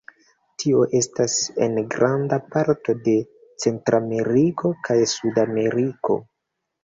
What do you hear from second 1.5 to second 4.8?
en granda parto de Centrameriko